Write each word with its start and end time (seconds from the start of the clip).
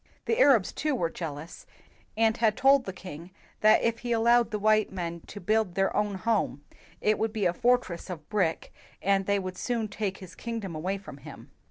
The 0.25 0.39
Arabs, 0.39 0.71
too, 0.73 0.95
were 0.95 1.11
jealous 1.11 1.67
and 2.17 2.35
had 2.37 2.57
told 2.57 2.85
the 2.85 2.91
king 2.91 3.29
that 3.59 3.83
if 3.83 3.99
he 3.99 4.11
allowed 4.11 4.49
the 4.49 4.57
white 4.57 4.91
men 4.91 5.19
to 5.27 5.39
build 5.39 5.75
their 5.75 5.95
own 5.95 6.15
home, 6.15 6.63
it 7.01 7.19
would 7.19 7.31
be 7.31 7.45
a 7.45 7.53
fortress 7.53 8.09
of 8.09 8.27
brick, 8.27 8.73
and 8.99 9.27
they 9.27 9.37
would 9.37 9.57
soon 9.59 9.87
take 9.87 10.17
his 10.17 10.33
king 10.33 10.59
dom 10.59 10.73
away 10.73 10.97
from 10.97 11.17
him. 11.17 11.51